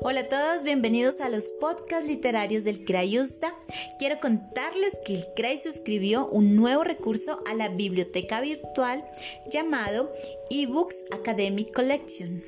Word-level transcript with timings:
Hola 0.00 0.20
a 0.20 0.28
todos, 0.28 0.64
bienvenidos 0.64 1.20
a 1.20 1.28
los 1.28 1.50
podcasts 1.60 2.06
literarios 2.06 2.64
del 2.64 2.84
Crayusta. 2.84 3.54
Quiero 3.98 4.20
contarles 4.20 5.00
que 5.04 5.14
el 5.14 5.24
CRAI 5.34 5.58
suscribió 5.58 6.28
un 6.28 6.54
nuevo 6.56 6.84
recurso 6.84 7.42
a 7.50 7.54
la 7.54 7.68
biblioteca 7.68 8.40
virtual 8.40 9.04
llamado 9.50 10.12
eBooks 10.50 11.04
Academic 11.12 11.72
Collection, 11.72 12.42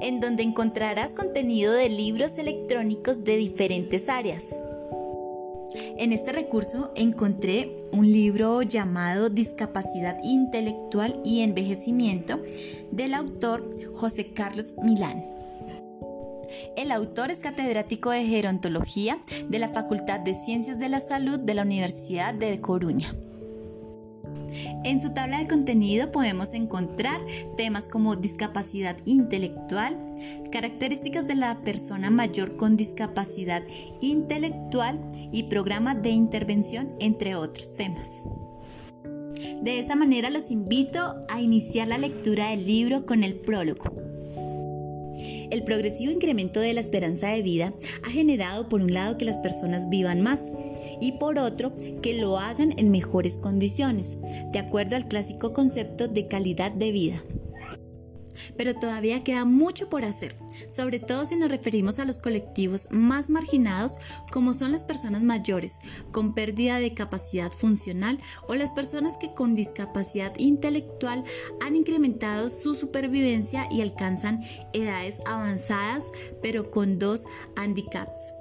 en 0.00 0.20
donde 0.20 0.42
encontrarás 0.42 1.14
contenido 1.14 1.72
de 1.72 1.88
libros 1.88 2.38
electrónicos 2.38 3.24
de 3.24 3.36
diferentes 3.36 4.08
áreas. 4.08 4.58
En 5.96 6.12
este 6.12 6.32
recurso 6.32 6.92
encontré 6.94 7.76
un 7.92 8.10
libro 8.10 8.62
llamado 8.62 9.28
Discapacidad 9.28 10.18
Intelectual 10.22 11.20
y 11.24 11.40
Envejecimiento 11.40 12.40
del 12.90 13.14
autor 13.14 13.68
José 13.92 14.26
Carlos 14.26 14.76
Milán. 14.82 15.33
El 16.76 16.90
autor 16.90 17.30
es 17.30 17.38
catedrático 17.38 18.10
de 18.10 18.24
gerontología 18.24 19.18
de 19.48 19.58
la 19.60 19.68
Facultad 19.68 20.20
de 20.20 20.34
Ciencias 20.34 20.78
de 20.78 20.88
la 20.88 20.98
Salud 20.98 21.38
de 21.38 21.54
la 21.54 21.62
Universidad 21.62 22.34
de 22.34 22.60
Coruña. 22.60 23.14
En 24.84 25.00
su 25.00 25.12
tabla 25.12 25.38
de 25.38 25.46
contenido 25.46 26.10
podemos 26.10 26.52
encontrar 26.52 27.20
temas 27.56 27.88
como 27.88 28.16
discapacidad 28.16 28.96
intelectual, 29.04 29.96
características 30.50 31.28
de 31.28 31.36
la 31.36 31.60
persona 31.62 32.10
mayor 32.10 32.56
con 32.56 32.76
discapacidad 32.76 33.62
intelectual 34.00 35.00
y 35.32 35.44
programa 35.44 35.94
de 35.94 36.10
intervención, 36.10 36.94
entre 36.98 37.36
otros 37.36 37.76
temas. 37.76 38.22
De 39.62 39.78
esta 39.78 39.94
manera 39.94 40.28
los 40.28 40.50
invito 40.50 41.14
a 41.28 41.40
iniciar 41.40 41.88
la 41.88 41.98
lectura 41.98 42.50
del 42.50 42.66
libro 42.66 43.06
con 43.06 43.24
el 43.24 43.36
prólogo. 43.36 44.13
El 45.54 45.62
progresivo 45.62 46.10
incremento 46.10 46.58
de 46.58 46.74
la 46.74 46.80
esperanza 46.80 47.28
de 47.28 47.40
vida 47.40 47.72
ha 48.04 48.10
generado 48.10 48.68
por 48.68 48.80
un 48.82 48.92
lado 48.92 49.16
que 49.16 49.24
las 49.24 49.38
personas 49.38 49.88
vivan 49.88 50.20
más 50.20 50.50
y 51.00 51.12
por 51.12 51.38
otro 51.38 51.72
que 52.02 52.14
lo 52.14 52.40
hagan 52.40 52.74
en 52.76 52.90
mejores 52.90 53.38
condiciones, 53.38 54.18
de 54.50 54.58
acuerdo 54.58 54.96
al 54.96 55.06
clásico 55.06 55.52
concepto 55.52 56.08
de 56.08 56.26
calidad 56.26 56.72
de 56.72 56.90
vida. 56.90 57.22
Pero 58.56 58.74
todavía 58.74 59.22
queda 59.22 59.44
mucho 59.44 59.88
por 59.88 60.04
hacer 60.04 60.34
sobre 60.70 60.98
todo 60.98 61.26
si 61.26 61.36
nos 61.36 61.50
referimos 61.50 61.98
a 61.98 62.04
los 62.04 62.18
colectivos 62.18 62.88
más 62.90 63.30
marginados 63.30 63.98
como 64.32 64.54
son 64.54 64.72
las 64.72 64.82
personas 64.82 65.22
mayores 65.22 65.80
con 66.12 66.34
pérdida 66.34 66.78
de 66.78 66.92
capacidad 66.92 67.50
funcional 67.50 68.18
o 68.48 68.54
las 68.54 68.72
personas 68.72 69.16
que 69.16 69.32
con 69.34 69.54
discapacidad 69.54 70.32
intelectual 70.38 71.24
han 71.64 71.76
incrementado 71.76 72.50
su 72.50 72.74
supervivencia 72.74 73.68
y 73.70 73.80
alcanzan 73.80 74.42
edades 74.72 75.20
avanzadas 75.26 76.10
pero 76.42 76.70
con 76.70 76.98
dos 76.98 77.26
handicaps, 77.56 78.32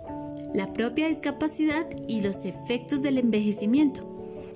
la 0.53 0.71
propia 0.73 1.07
discapacidad 1.07 1.87
y 2.07 2.21
los 2.21 2.45
efectos 2.45 3.01
del 3.01 3.17
envejecimiento, 3.17 4.09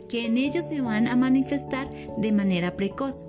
que 0.09 0.25
en 0.25 0.37
ellos 0.37 0.65
se 0.65 0.81
van 0.81 1.07
a 1.07 1.15
manifestar 1.15 1.89
de 2.17 2.31
manera 2.31 2.75
precoz 2.75 3.25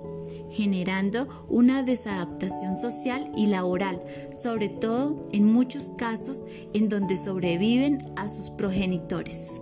generando 0.51 1.27
una 1.49 1.83
desadaptación 1.83 2.77
social 2.77 3.31
y 3.35 3.47
laboral, 3.47 3.99
sobre 4.37 4.69
todo 4.69 5.21
en 5.31 5.45
muchos 5.45 5.91
casos 5.97 6.45
en 6.73 6.89
donde 6.89 7.17
sobreviven 7.17 7.99
a 8.15 8.27
sus 8.27 8.49
progenitores. 8.49 9.61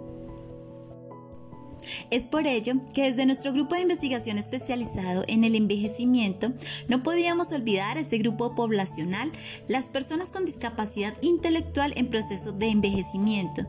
Es 2.10 2.28
por 2.28 2.48
ello 2.48 2.74
que 2.94 3.04
desde 3.04 3.26
nuestro 3.26 3.54
grupo 3.54 3.76
de 3.76 3.82
investigación 3.82 4.38
especializado 4.38 5.24
en 5.28 5.44
el 5.44 5.56
envejecimiento 5.56 6.54
no 6.88 7.04
podíamos 7.04 7.52
olvidar 7.52 7.98
a 7.98 8.02
este 8.02 8.18
grupo 8.18 8.56
poblacional, 8.56 9.32
las 9.68 9.86
personas 9.86 10.32
con 10.32 10.46
discapacidad 10.46 11.14
intelectual 11.22 11.94
en 11.96 12.10
proceso 12.10 12.52
de 12.52 12.68
envejecimiento, 12.70 13.64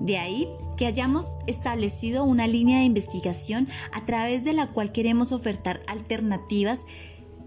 de 0.00 0.18
ahí 0.18 0.48
que 0.76 0.86
hayamos 0.86 1.38
establecido 1.46 2.24
una 2.24 2.46
línea 2.46 2.78
de 2.78 2.84
investigación 2.84 3.68
a 3.92 4.04
través 4.04 4.44
de 4.44 4.52
la 4.52 4.68
cual 4.68 4.92
queremos 4.92 5.32
ofertar 5.32 5.82
alternativas 5.86 6.82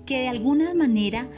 que 0.06 0.19
de 0.19 0.28
alguna 0.28 0.74
manera 0.74 1.29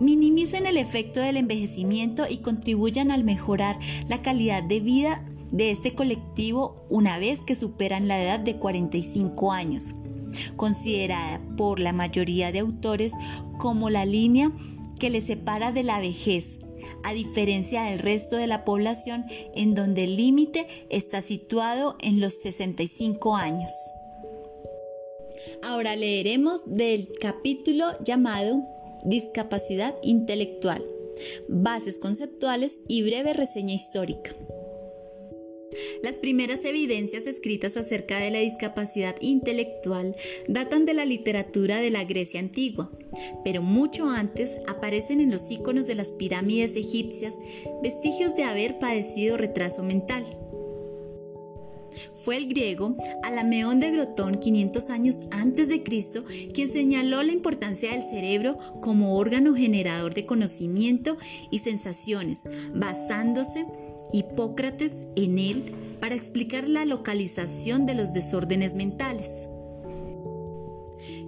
minimicen 0.00 0.66
el 0.66 0.76
efecto 0.76 1.20
del 1.20 1.36
envejecimiento 1.36 2.24
y 2.28 2.38
contribuyan 2.38 3.10
al 3.10 3.24
mejorar 3.24 3.78
la 4.08 4.22
calidad 4.22 4.62
de 4.62 4.80
vida 4.80 5.24
de 5.52 5.70
este 5.70 5.94
colectivo 5.94 6.74
una 6.88 7.18
vez 7.18 7.42
que 7.44 7.54
superan 7.54 8.08
la 8.08 8.20
edad 8.20 8.40
de 8.40 8.56
45 8.56 9.52
años, 9.52 9.94
considerada 10.56 11.40
por 11.56 11.78
la 11.78 11.92
mayoría 11.92 12.50
de 12.50 12.58
autores 12.58 13.12
como 13.58 13.88
la 13.88 14.04
línea 14.04 14.50
que 14.98 15.10
les 15.10 15.24
separa 15.24 15.70
de 15.70 15.84
la 15.84 16.00
vejez 16.00 16.58
a 17.02 17.12
diferencia 17.12 17.84
del 17.84 17.98
resto 17.98 18.36
de 18.36 18.46
la 18.46 18.64
población 18.64 19.24
en 19.54 19.74
donde 19.74 20.04
el 20.04 20.16
límite 20.16 20.66
está 20.90 21.20
situado 21.20 21.96
en 22.00 22.20
los 22.20 22.34
65 22.34 23.36
años. 23.36 23.72
Ahora 25.62 25.96
leeremos 25.96 26.62
del 26.66 27.08
capítulo 27.20 27.86
llamado 28.04 28.62
Discapacidad 29.04 29.94
intelectual, 30.02 30.82
bases 31.48 31.98
conceptuales 31.98 32.80
y 32.88 33.02
breve 33.02 33.34
reseña 33.34 33.74
histórica. 33.74 34.32
Las 36.04 36.18
primeras 36.18 36.66
evidencias 36.66 37.26
escritas 37.26 37.78
acerca 37.78 38.18
de 38.18 38.30
la 38.30 38.40
discapacidad 38.40 39.16
intelectual 39.22 40.14
datan 40.46 40.84
de 40.84 40.92
la 40.92 41.06
literatura 41.06 41.78
de 41.78 41.88
la 41.88 42.04
Grecia 42.04 42.40
antigua, 42.40 42.90
pero 43.42 43.62
mucho 43.62 44.10
antes 44.10 44.58
aparecen 44.68 45.22
en 45.22 45.30
los 45.30 45.50
iconos 45.50 45.86
de 45.86 45.94
las 45.94 46.12
pirámides 46.12 46.76
egipcias 46.76 47.38
vestigios 47.82 48.36
de 48.36 48.44
haber 48.44 48.78
padecido 48.78 49.38
retraso 49.38 49.82
mental. 49.82 50.26
Fue 52.12 52.36
el 52.36 52.48
griego 52.48 52.98
Alameón 53.22 53.80
de 53.80 53.90
Grotón 53.90 54.40
500 54.40 54.90
años 54.90 55.22
antes 55.30 55.68
de 55.68 55.82
Cristo 55.82 56.22
quien 56.52 56.68
señaló 56.68 57.22
la 57.22 57.32
importancia 57.32 57.92
del 57.92 58.02
cerebro 58.02 58.56
como 58.82 59.16
órgano 59.16 59.54
generador 59.54 60.12
de 60.12 60.26
conocimiento 60.26 61.16
y 61.50 61.60
sensaciones, 61.60 62.42
basándose 62.74 63.64
Hipócrates 64.12 65.06
en 65.16 65.38
él 65.38 65.83
para 66.04 66.16
explicar 66.16 66.68
la 66.68 66.84
localización 66.84 67.86
de 67.86 67.94
los 67.94 68.12
desórdenes 68.12 68.74
mentales. 68.74 69.48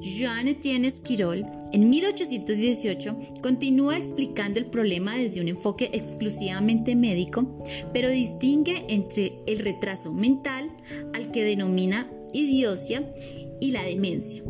Jean 0.03 0.49
Etienne 0.49 0.87
Esquirol, 0.87 1.47
en 1.73 1.89
1818, 1.89 3.17
continúa 3.41 3.97
explicando 3.97 4.59
el 4.59 4.67
problema 4.67 5.17
desde 5.17 5.41
un 5.41 5.49
enfoque 5.49 5.89
exclusivamente 5.95 6.95
médico, 6.95 7.57
pero 7.95 8.11
distingue 8.11 8.85
entre 8.91 9.39
el 9.47 9.61
retraso 9.61 10.13
mental, 10.13 10.71
al 11.15 11.31
que 11.31 11.43
denomina 11.45 12.13
idiocia, 12.35 13.11
y 13.63 13.71
la 13.71 13.83
demencia. 13.83 14.43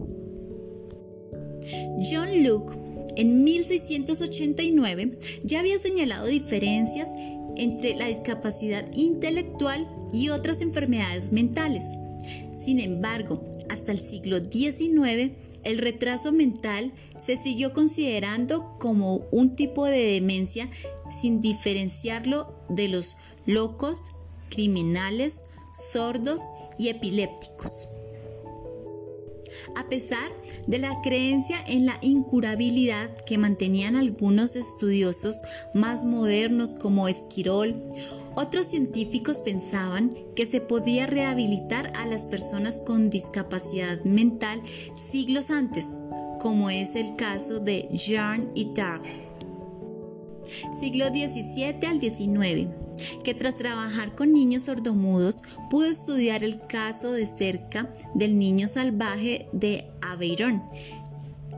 John 2.10 2.42
Luke, 2.42 2.75
en 3.15 3.44
1689, 3.44 5.19
ya 5.44 5.60
había 5.60 5.78
señalado 5.78 6.26
diferencias 6.26 7.10
entre 7.56 7.94
la 7.96 8.06
discapacidad 8.06 8.90
intelectual 8.92 9.88
y 10.12 10.28
otras 10.28 10.60
enfermedades 10.60 11.32
mentales. 11.32 11.84
Sin 12.58 12.80
embargo, 12.80 13.44
hasta 13.68 13.92
el 13.92 14.00
siglo 14.00 14.40
XIX, 14.40 15.32
el 15.64 15.78
retraso 15.78 16.32
mental 16.32 16.92
se 17.18 17.36
siguió 17.36 17.72
considerando 17.72 18.76
como 18.78 19.26
un 19.30 19.56
tipo 19.56 19.84
de 19.84 20.12
demencia 20.12 20.68
sin 21.10 21.40
diferenciarlo 21.40 22.54
de 22.68 22.88
los 22.88 23.16
locos, 23.46 24.10
criminales, 24.48 25.44
sordos 25.72 26.42
y 26.78 26.88
epilépticos. 26.88 27.88
A 29.76 29.88
pesar 29.91 30.31
de 30.66 30.78
la 30.78 31.03
creencia 31.03 31.59
en 31.66 31.84
la 31.84 31.98
incurabilidad 32.00 33.15
que 33.27 33.36
mantenían 33.36 33.95
algunos 33.95 34.56
estudiosos 34.56 35.42
más 35.74 36.06
modernos 36.06 36.74
como 36.74 37.09
Esquirol, 37.09 37.83
otros 38.34 38.66
científicos 38.66 39.42
pensaban 39.42 40.16
que 40.34 40.47
se 40.47 40.62
podía 40.62 41.06
rehabilitar 41.06 41.92
a 41.97 42.06
las 42.06 42.24
personas 42.24 42.80
con 42.80 43.10
discapacidad 43.10 44.03
mental 44.04 44.62
siglos 44.95 45.50
antes, 45.50 46.00
como 46.41 46.71
es 46.71 46.97
el 46.97 47.15
caso 47.16 47.60
de 47.60 47.89
Jean 47.92 48.50
Itard. 48.54 49.25
Siglo 50.72 51.06
XVII 51.08 51.86
al 51.86 52.00
XIX, 52.00 52.68
que 53.22 53.34
tras 53.34 53.56
trabajar 53.56 54.14
con 54.14 54.32
niños 54.32 54.62
sordomudos 54.62 55.42
pudo 55.70 55.86
estudiar 55.86 56.44
el 56.44 56.60
caso 56.60 57.12
de 57.12 57.26
cerca 57.26 57.92
del 58.14 58.38
niño 58.38 58.68
salvaje 58.68 59.48
de 59.53 59.91
Aveyron, 60.03 60.62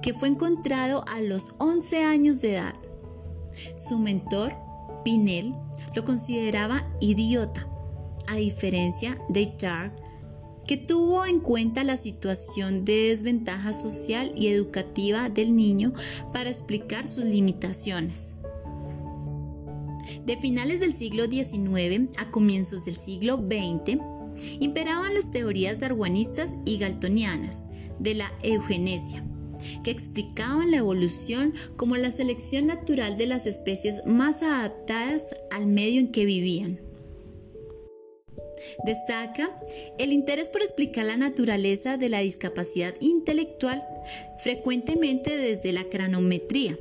que 0.02 0.12
fue 0.12 0.28
encontrado 0.28 1.04
a 1.08 1.20
los 1.20 1.54
11 1.58 2.04
años 2.04 2.40
de 2.40 2.54
edad. 2.54 2.74
Su 3.76 3.98
mentor, 3.98 4.54
Pinel, 5.04 5.52
lo 5.94 6.04
consideraba 6.04 6.86
idiota, 7.00 7.66
a 8.28 8.36
diferencia 8.36 9.18
de 9.28 9.54
Jark, 9.58 9.92
que 10.66 10.76
tuvo 10.76 11.24
en 11.24 11.40
cuenta 11.40 11.82
la 11.82 11.96
situación 11.96 12.84
de 12.84 13.08
desventaja 13.08 13.72
social 13.72 14.32
y 14.36 14.48
educativa 14.48 15.30
del 15.30 15.56
niño 15.56 15.94
para 16.32 16.50
explicar 16.50 17.08
sus 17.08 17.24
limitaciones. 17.24 18.36
De 20.28 20.36
finales 20.36 20.78
del 20.78 20.92
siglo 20.92 21.24
XIX 21.24 22.12
a 22.18 22.30
comienzos 22.30 22.84
del 22.84 22.96
siglo 22.96 23.38
XX, 23.38 23.98
imperaban 24.60 25.14
las 25.14 25.30
teorías 25.30 25.78
darwinistas 25.78 26.54
y 26.66 26.76
galtonianas 26.76 27.68
de 27.98 28.14
la 28.14 28.30
eugenesia, 28.42 29.24
que 29.82 29.90
explicaban 29.90 30.70
la 30.70 30.76
evolución 30.76 31.54
como 31.76 31.96
la 31.96 32.10
selección 32.10 32.66
natural 32.66 33.16
de 33.16 33.24
las 33.24 33.46
especies 33.46 34.04
más 34.04 34.42
adaptadas 34.42 35.34
al 35.50 35.66
medio 35.66 35.98
en 35.98 36.10
que 36.10 36.26
vivían. 36.26 36.78
Destaca 38.84 39.58
el 39.98 40.12
interés 40.12 40.50
por 40.50 40.60
explicar 40.60 41.06
la 41.06 41.16
naturaleza 41.16 41.96
de 41.96 42.10
la 42.10 42.20
discapacidad 42.20 42.94
intelectual, 43.00 43.82
frecuentemente 44.40 45.38
desde 45.38 45.72
la 45.72 45.84
cranometría, 45.84 46.76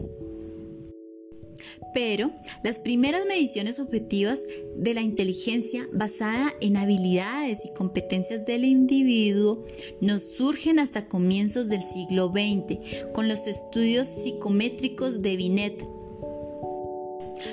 pero 1.94 2.32
las 2.64 2.80
primeras 2.80 3.26
mediciones 3.26 3.80
objetivas 3.80 4.42
de 4.76 4.94
la 4.94 5.02
inteligencia 5.02 5.88
basada 5.94 6.54
en 6.62 6.78
habilidades 6.78 7.66
y 7.66 7.74
competencias 7.74 8.46
del 8.46 8.66
individuo 8.66 9.66
nos 10.02 10.22
surgen 10.22 10.80
hasta 10.80 11.08
comienzos 11.08 11.68
del 11.68 11.82
siglo 11.82 12.32
XX 12.32 13.12
con 13.14 13.28
los 13.28 13.48
estudios 13.48 14.08
psicométricos 14.08 15.22
de 15.22 15.36
Binet. 15.36 15.88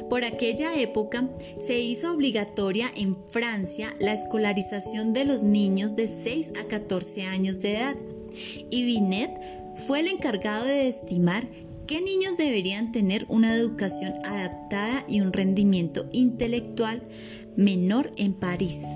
Por 0.09 0.25
aquella 0.25 0.81
época 0.81 1.29
se 1.61 1.81
hizo 1.81 2.13
obligatoria 2.13 2.91
en 2.97 3.15
Francia 3.29 3.95
la 4.01 4.15
escolarización 4.15 5.13
de 5.13 5.25
los 5.25 5.43
niños 5.43 5.95
de 5.95 6.09
6 6.09 6.53
a 6.61 6.69
14 6.69 7.25
años 7.25 7.61
de 7.61 7.77
edad 7.77 7.97
y 8.71 8.85
Binet 8.85 9.31
fue 9.87 10.01
el 10.01 10.09
encargado 10.09 10.65
de 10.65 10.89
estimar 10.89 11.47
¿Qué 11.87 12.01
niños 12.01 12.39
deberían 12.39 12.93
tener 12.93 13.27
una 13.29 13.55
educación 13.55 14.15
adaptada 14.25 15.05
y 15.07 15.21
un 15.21 15.35
rendimiento 15.35 16.09
intelectual 16.13 17.03
menor 17.57 18.11
en 18.17 18.33
París? 18.33 18.87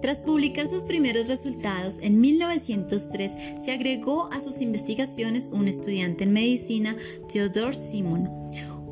Tras 0.00 0.22
publicar 0.22 0.66
sus 0.66 0.84
primeros 0.84 1.28
resultados 1.28 1.98
en 2.00 2.22
1903, 2.22 3.32
se 3.60 3.72
agregó 3.72 4.32
a 4.32 4.40
sus 4.40 4.62
investigaciones 4.62 5.48
un 5.48 5.68
estudiante 5.68 6.24
en 6.24 6.32
medicina, 6.32 6.96
Theodore 7.30 7.74
Simon. 7.74 8.30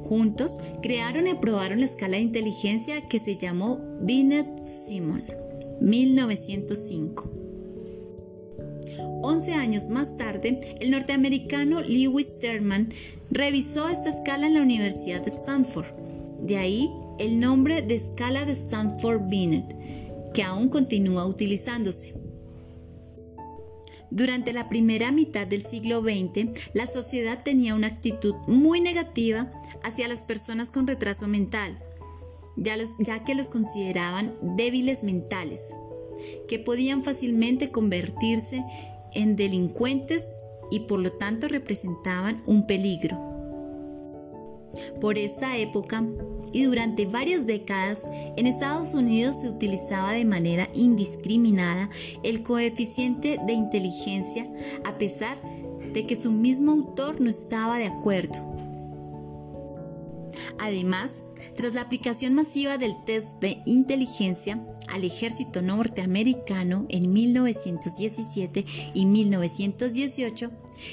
Juntos 0.05 0.61
crearon 0.83 1.29
y 1.29 1.31
aprobaron 1.31 1.81
la 1.81 1.87
escala 1.87 2.19
de 2.19 2.25
inteligencia 2.25 3.09
que 3.09 3.19
se 3.19 3.37
llamó 3.37 3.81
Binet-Simon, 4.03 5.25
1905. 5.81 7.48
11 9.23 9.55
años 9.55 9.89
más 9.89 10.17
tarde, 10.17 10.61
el 10.81 10.91
norteamericano 10.91 11.81
Lewis 11.81 12.39
Terman 12.39 12.89
revisó 13.31 13.89
esta 13.89 14.09
escala 14.09 14.47
en 14.47 14.55
la 14.55 14.63
Universidad 14.63 15.23
de 15.23 15.31
Stanford. 15.31 15.87
De 16.41 16.57
ahí 16.57 16.91
el 17.19 17.41
nombre 17.41 17.83
de 17.83 17.97
escala 17.97 18.45
de 18.45 18.53
Stanford-Binet, 18.53 19.75
que 20.33 20.43
aún 20.43 20.69
continúa 20.69 21.27
utilizándose. 21.27 22.15
Durante 24.11 24.53
la 24.53 24.69
primera 24.69 25.13
mitad 25.13 25.47
del 25.47 25.67
siglo 25.67 26.01
XX, 26.01 26.49
la 26.73 26.87
sociedad 26.87 27.43
tenía 27.43 27.75
una 27.75 27.89
actitud 27.89 28.35
muy 28.47 28.81
negativa 28.81 29.53
hacia 29.83 30.09
las 30.09 30.23
personas 30.23 30.71
con 30.71 30.87
retraso 30.87 31.27
mental, 31.29 31.77
ya, 32.57 32.77
ya 33.01 33.25
que 33.25 33.35
los 33.35 33.49
consideraban 33.49 34.35
débiles 34.57 35.05
mentales, 35.05 35.75
que 36.49 36.59
podían 36.59 37.05
fácilmente 37.05 37.71
convertirse 37.71 38.65
en 39.19 39.37
delincuentes 39.37 40.35
y 40.71 40.81
por 40.81 41.01
lo 41.01 41.11
tanto 41.11 41.49
representaban 41.49 42.43
un 42.47 42.67
peligro. 42.67 43.19
Por 45.01 45.19
esta 45.19 45.57
época 45.57 46.05
y 46.53 46.65
durante 46.65 47.07
varias 47.07 47.47
décadas 47.47 48.09
en 48.37 48.47
Estados 48.47 48.95
Unidos 48.95 49.41
se 49.41 49.49
utilizaba 49.49 50.13
de 50.13 50.25
manera 50.25 50.69
indiscriminada 50.75 51.91
el 52.23 52.43
coeficiente 52.43 53.39
de 53.47 53.53
inteligencia 53.55 54.47
a 54.85 54.97
pesar 54.99 55.37
de 55.93 56.07
que 56.07 56.17
su 56.17 56.31
mismo 56.31 56.73
autor 56.73 57.21
no 57.21 57.29
estaba 57.29 57.79
de 57.79 57.87
acuerdo. 57.87 58.48
Además, 60.59 61.23
tras 61.57 61.75
la 61.75 61.83
aplicación 61.83 62.35
masiva 62.35 62.79
del 62.79 63.05
test 63.05 63.39
de 63.41 63.63
inteligencia 63.67 64.65
al 64.89 65.05
ejército 65.05 65.63
norteamericano 65.63 66.87
en 66.89 67.13
1917 67.13 68.65
y 68.95 69.07
1918, 69.07 70.51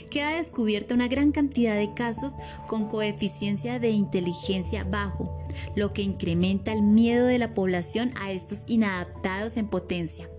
queda 0.09 0.35
descubierta 0.35 0.93
una 0.93 1.07
gran 1.07 1.31
cantidad 1.31 1.75
de 1.75 1.93
casos 1.93 2.37
con 2.67 2.87
coeficiencia 2.87 3.79
de 3.79 3.91
inteligencia 3.91 4.83
bajo, 4.83 5.43
lo 5.75 5.93
que 5.93 6.01
incrementa 6.01 6.73
el 6.73 6.81
miedo 6.81 7.27
de 7.27 7.39
la 7.39 7.53
población 7.53 8.11
a 8.21 8.31
estos 8.31 8.63
inadaptados 8.67 9.57
en 9.57 9.67
potencia. 9.67 10.29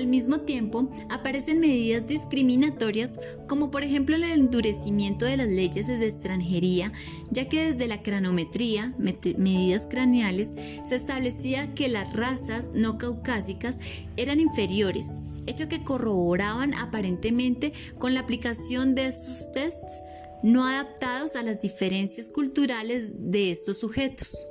Al 0.00 0.06
mismo 0.06 0.40
tiempo, 0.40 0.88
aparecen 1.10 1.60
medidas 1.60 2.08
discriminatorias 2.08 3.20
como 3.46 3.70
por 3.70 3.84
ejemplo 3.84 4.16
el 4.16 4.24
endurecimiento 4.24 5.26
de 5.26 5.36
las 5.36 5.48
leyes 5.48 5.88
de 5.88 6.06
extranjería, 6.06 6.90
ya 7.30 7.50
que 7.50 7.66
desde 7.66 7.86
la 7.86 8.02
cranometría, 8.02 8.94
medidas 8.96 9.86
craneales, 9.86 10.52
se 10.86 10.96
establecía 10.96 11.74
que 11.74 11.90
las 11.90 12.14
razas 12.14 12.70
no 12.72 12.96
caucásicas 12.96 13.78
eran 14.16 14.40
inferiores, 14.40 15.18
hecho 15.46 15.68
que 15.68 15.84
corroboraban 15.84 16.72
aparentemente 16.72 17.74
con 17.98 18.14
la 18.14 18.20
aplicación 18.20 18.94
de 18.94 19.04
estos 19.04 19.52
tests 19.52 20.00
no 20.42 20.66
adaptados 20.66 21.36
a 21.36 21.42
las 21.42 21.60
diferencias 21.60 22.30
culturales 22.30 23.30
de 23.30 23.50
estos 23.50 23.80
sujetos. 23.80 24.46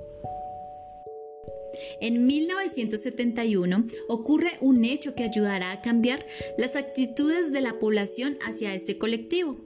En 2.02 2.26
1971 2.26 3.86
ocurre 4.08 4.52
un 4.62 4.86
hecho 4.86 5.16
que 5.16 5.24
ayudará 5.24 5.72
a 5.72 5.82
cambiar 5.82 6.26
las 6.58 6.76
actitudes 6.76 7.52
de 7.52 7.62
la 7.62 7.80
población 7.80 8.38
hacia 8.46 8.74
este 8.74 8.98
colectivo. 8.98 9.58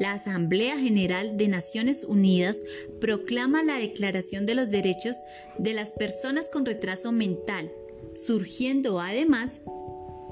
La 0.00 0.14
Asamblea 0.14 0.76
General 0.78 1.36
de 1.36 1.46
Naciones 1.46 2.04
Unidas 2.04 2.62
proclama 3.00 3.62
la 3.62 3.78
Declaración 3.78 4.44
de 4.44 4.56
los 4.56 4.70
Derechos 4.70 5.16
de 5.58 5.74
las 5.74 5.92
Personas 5.92 6.48
con 6.48 6.66
Retraso 6.66 7.12
Mental, 7.12 7.70
surgiendo 8.14 9.00
además 9.00 9.60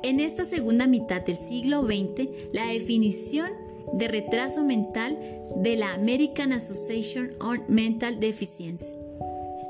en 0.02 0.18
esta 0.18 0.44
segunda 0.44 0.86
mitad 0.88 1.22
del 1.22 1.36
siglo 1.36 1.82
XX 1.82 2.28
la 2.52 2.66
definición 2.66 3.50
de 3.92 4.08
retraso 4.08 4.64
mental 4.64 5.18
de 5.56 5.76
la 5.76 5.94
American 5.94 6.52
Association 6.52 7.32
on 7.40 7.62
Mental 7.68 8.18
Deficiency 8.18 9.07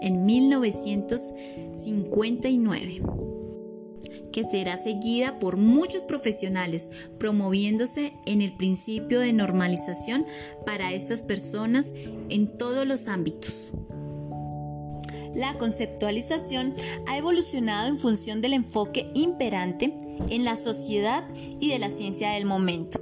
en 0.02 0.26
1959 0.26 3.00
que 4.32 4.44
será 4.44 4.76
seguida 4.76 5.38
por 5.38 5.56
muchos 5.56 6.04
profesionales, 6.04 6.90
promoviéndose 7.18 8.12
en 8.26 8.42
el 8.42 8.54
principio 8.56 9.20
de 9.20 9.32
normalización 9.32 10.26
para 10.64 10.92
estas 10.92 11.22
personas 11.22 11.92
en 12.28 12.56
todos 12.56 12.86
los 12.86 13.08
ámbitos. 13.08 13.70
La 15.34 15.56
conceptualización 15.58 16.74
ha 17.06 17.16
evolucionado 17.16 17.88
en 17.88 17.96
función 17.96 18.40
del 18.40 18.54
enfoque 18.54 19.10
imperante 19.14 19.96
en 20.30 20.44
la 20.44 20.56
sociedad 20.56 21.28
y 21.34 21.68
de 21.68 21.78
la 21.78 21.90
ciencia 21.90 22.30
del 22.30 22.44
momento. 22.44 23.00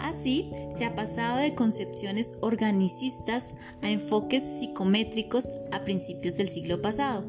Así, 0.00 0.50
se 0.72 0.86
ha 0.86 0.94
pasado 0.94 1.38
de 1.38 1.54
concepciones 1.54 2.38
organicistas 2.40 3.54
a 3.82 3.90
enfoques 3.90 4.42
psicométricos 4.42 5.50
a 5.72 5.84
principios 5.84 6.36
del 6.36 6.48
siglo 6.48 6.80
pasado, 6.80 7.24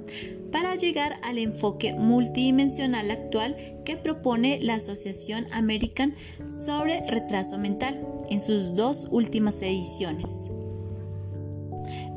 para 0.52 0.76
llegar 0.76 1.18
al 1.24 1.38
enfoque 1.38 1.94
multidimensional 1.94 3.12
actual 3.12 3.58
que 3.86 3.98
propone 3.98 4.60
la 4.62 4.76
Asociación 4.76 5.48
American 5.52 6.16
sobre 6.48 7.06
Retraso 7.08 7.58
Mental 7.58 8.06
en 8.30 8.40
sus 8.40 8.74
dos 8.76 9.08
últimas 9.12 9.62
ediciones. 9.62 10.50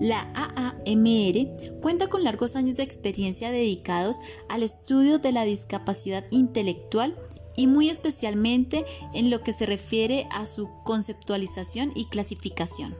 La 0.00 0.28
AAMR 0.34 1.80
cuenta 1.80 2.08
con 2.08 2.24
largos 2.24 2.56
años 2.56 2.76
de 2.76 2.82
experiencia 2.82 3.52
dedicados 3.52 4.16
al 4.48 4.62
estudio 4.62 5.18
de 5.18 5.32
la 5.32 5.44
discapacidad 5.44 6.24
intelectual 6.30 7.14
y 7.56 7.66
muy 7.66 7.88
especialmente 7.90 8.84
en 9.12 9.30
lo 9.30 9.42
que 9.42 9.52
se 9.52 9.66
refiere 9.66 10.26
a 10.30 10.46
su 10.46 10.68
conceptualización 10.84 11.92
y 11.94 12.06
clasificación. 12.06 12.96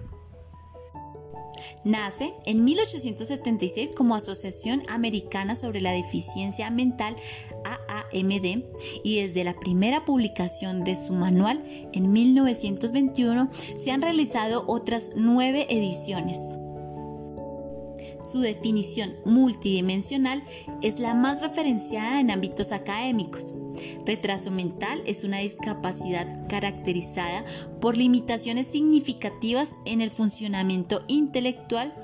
Nace 1.84 2.34
en 2.46 2.64
1876 2.64 3.92
como 3.92 4.14
Asociación 4.14 4.82
Americana 4.88 5.54
sobre 5.54 5.80
la 5.80 5.92
Deficiencia 5.92 6.70
Mental 6.70 7.16
AAMD 7.64 8.64
y 9.02 9.20
desde 9.20 9.44
la 9.44 9.54
primera 9.54 10.04
publicación 10.04 10.84
de 10.84 10.94
su 10.94 11.12
manual 11.12 11.62
en 11.92 12.12
1921 12.12 13.50
se 13.76 13.90
han 13.90 14.02
realizado 14.02 14.64
otras 14.66 15.12
nueve 15.14 15.66
ediciones. 15.68 16.58
Su 18.24 18.40
definición 18.40 19.16
multidimensional 19.26 20.42
es 20.80 20.98
la 20.98 21.14
más 21.14 21.42
referenciada 21.42 22.20
en 22.20 22.30
ámbitos 22.30 22.72
académicos. 22.72 23.52
Retraso 24.06 24.50
mental 24.50 25.02
es 25.04 25.24
una 25.24 25.38
discapacidad 25.38 26.48
caracterizada 26.48 27.44
por 27.82 27.98
limitaciones 27.98 28.66
significativas 28.66 29.76
en 29.84 30.00
el 30.00 30.10
funcionamiento 30.10 31.04
intelectual 31.06 31.94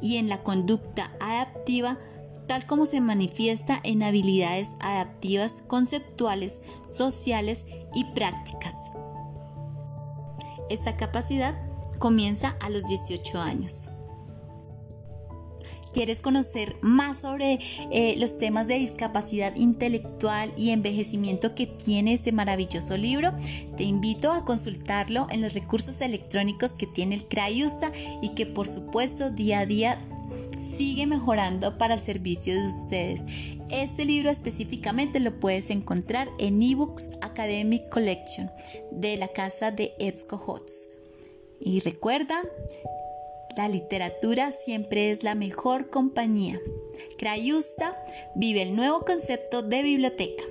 y 0.00 0.16
en 0.16 0.30
la 0.30 0.42
conducta 0.42 1.12
adaptiva, 1.20 1.98
tal 2.46 2.66
como 2.66 2.86
se 2.86 3.02
manifiesta 3.02 3.78
en 3.84 4.02
habilidades 4.02 4.76
adaptivas 4.80 5.62
conceptuales, 5.66 6.62
sociales 6.88 7.66
y 7.94 8.04
prácticas. 8.14 8.74
Esta 10.70 10.96
capacidad 10.96 11.54
comienza 11.98 12.56
a 12.62 12.70
los 12.70 12.86
18 12.86 13.38
años 13.38 13.90
quieres 15.96 16.20
conocer 16.20 16.76
más 16.82 17.22
sobre 17.22 17.58
eh, 17.90 18.16
los 18.18 18.38
temas 18.38 18.68
de 18.68 18.74
discapacidad 18.74 19.56
intelectual 19.56 20.52
y 20.54 20.68
envejecimiento 20.68 21.54
que 21.54 21.66
tiene 21.66 22.12
este 22.12 22.32
maravilloso 22.32 22.98
libro, 22.98 23.32
te 23.78 23.84
invito 23.84 24.30
a 24.30 24.44
consultarlo 24.44 25.26
en 25.30 25.40
los 25.40 25.54
recursos 25.54 26.02
electrónicos 26.02 26.72
que 26.72 26.86
tiene 26.86 27.14
el 27.14 27.24
CRAIUSTA 27.24 27.92
y 28.20 28.34
que 28.34 28.44
por 28.44 28.68
supuesto 28.68 29.30
día 29.30 29.60
a 29.60 29.66
día 29.66 29.98
sigue 30.76 31.06
mejorando 31.06 31.78
para 31.78 31.94
el 31.94 32.00
servicio 32.00 32.52
de 32.52 32.66
ustedes. 32.66 33.24
Este 33.70 34.04
libro 34.04 34.28
específicamente 34.28 35.18
lo 35.18 35.40
puedes 35.40 35.70
encontrar 35.70 36.28
en 36.38 36.60
eBooks 36.60 37.12
Academic 37.22 37.88
Collection 37.88 38.50
de 38.90 39.16
la 39.16 39.28
casa 39.28 39.70
de 39.70 39.94
EBSCO 39.98 40.36
HOTS. 40.36 40.88
Y 41.58 41.80
recuerda 41.80 42.42
la 43.56 43.68
literatura 43.68 44.52
siempre 44.52 45.10
es 45.10 45.22
la 45.22 45.34
mejor 45.34 45.88
compañía. 45.88 46.60
Crayusta 47.18 47.96
vive 48.34 48.62
el 48.62 48.76
nuevo 48.76 49.00
concepto 49.00 49.62
de 49.62 49.82
biblioteca. 49.82 50.44